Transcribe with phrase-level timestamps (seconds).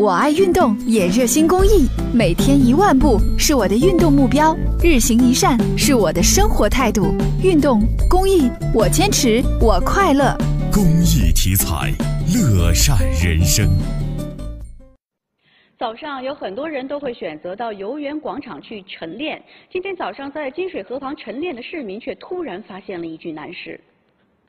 [0.00, 7.14] 我爱运动，也热心公益，每天一万步是我的运动目标，日行一善是我的生活态度。
[7.44, 10.34] 运动公益，我坚持，我快乐。
[10.72, 11.92] 公益题材，
[12.34, 13.68] 乐善人生。
[15.78, 19.38] 早上有很多人都会选择到游园广场去晨练。
[19.70, 23.78] 今天早上在金水河旁晨练的市民却突然发现了一具难事。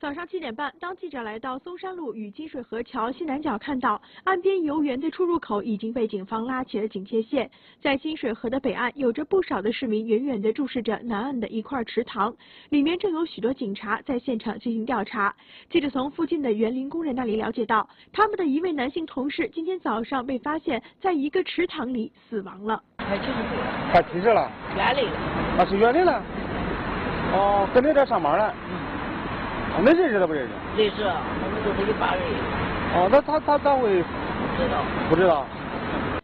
[0.02, 7.48] 早上七点半，当记者来到松山路与金水河桥西南角，看到岸边游园的出入口已经被警方拉起了警戒线。
[7.80, 12.34] 在金水河的北岸，有着不少的市民远远地注视着南岸的一块池塘，
[12.70, 15.32] 里面正有许多警察在现场进行调查。
[15.70, 22.82] 记者从附近的园林工人那里了解到，他们的一位男性同事今天早上被发现在一个池塘里死亡了。
[22.96, 23.92] 快去世了？
[23.92, 24.50] 快去世了？
[24.74, 25.16] 园里了？
[25.58, 26.24] 啊，是园里了？
[27.34, 28.52] 哦，跟那这上班了？
[29.74, 30.52] 我们认识他不认识？
[30.76, 32.22] 认识，我们都是一帮人。
[32.94, 34.02] 哦，那他他单位？
[34.02, 34.84] 不知道。
[35.08, 35.46] 不知道。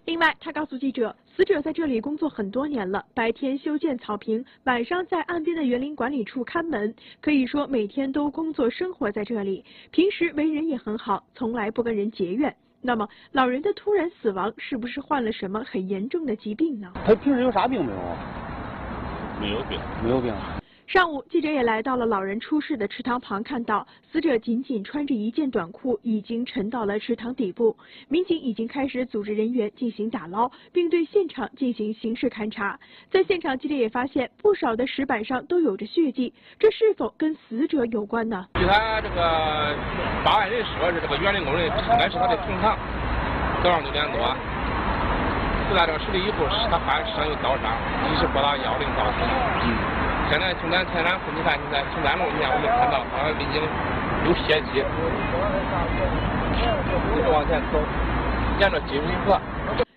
[0.05, 9.65] 另外，他告诉记者，死者在这里工作很多年了，白天修建草坪，晚上在岸边的园林管理处看门，可以说每天都工作生活在这里。
[9.91, 12.55] 平时为人也很好，从来不跟人结怨。
[12.81, 16.93] 那么，老人的突然死亡是不是患了什么很严重的疾病呢？
[17.05, 17.99] 他平时有啥病没有？
[19.41, 20.35] 没有病，没有病。
[20.89, 27.77] 上午，记者也来到了老人出事的池塘旁，看到死者仅仅穿着一件短裤，已经沉到了池塘底部。
[28.09, 32.81] 民警已经开始组织人员进行打捞，并对现场进行刑事勘查。
[33.11, 38.47] 在现场，记者也发现不少的石板上都有着血迹，这是否跟死者有关呢？
[38.55, 39.77] 据他这个
[40.25, 42.79] 报案人说，是这个园林工人应该是他的同行。
[43.63, 44.35] 早上六点多，
[45.69, 47.77] 死在这个水里以后，他发现身有刀伤，
[48.09, 50.08] 一是拨打幺零报警。
[50.29, 50.31] 嗯。
[50.31, 53.63] 现在从咱菜场，你看现在从咱路你看我们看到好像已经
[54.27, 54.85] 有血迹，
[57.17, 57.81] 一直往前走，
[58.61, 59.41] 沿着金水河。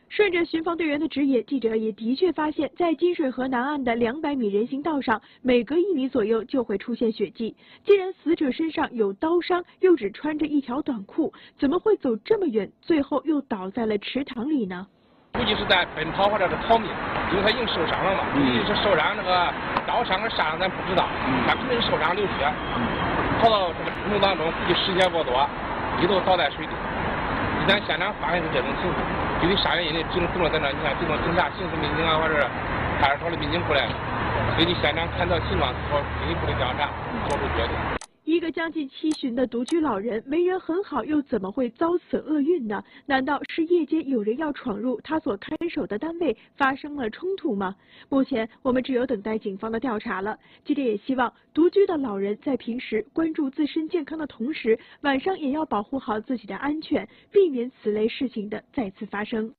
[0.09, 7.56] 顺着巡防队员的指引，记者也的确发现，在金水河南岸的两百米人行道上，每隔一米左右就会出现血迹。
[7.86, 14.86] 既然死者身上有刀伤，又只穿着一条短裤，怎么会走这么远，最后又倒在了池塘里呢？
[15.34, 16.90] 估计是在奔跑或者是逃命，
[17.31, 18.24] 因为他已经受伤了嘛。
[18.34, 19.47] 估计是受伤那个
[19.88, 21.06] 刀伤跟杀伤咱不知道，
[21.47, 22.46] 他肯定是受伤流血，
[23.41, 25.47] 跑到这个过程当中，估计时间过多，
[26.00, 26.74] 一头倒在水里。
[27.62, 28.97] 一旦现场发现是这种情况，
[29.41, 32.36] 就得啥原因的警警在那，你看，警方警察、刑事民警啊，或者
[33.00, 33.88] 派出所的民警过来，
[34.58, 36.90] 根据现场勘查情况做进一步的调查，
[37.28, 38.00] 做出决定。
[38.51, 42.84] 将近七旬的独居老人，为人很好，又怎么会遭此厄运呢？
[43.06, 47.75] 难道是夜间有人要闯入他所看守的单位，发生了冲突吗？
[48.09, 50.38] 目前我们只有等待警方的调查了。
[50.66, 59.53] 记者也希望独居的老人在平时关注自身健康的同时，晚上也要保护好自己的安全，避免此类事情的再次发生。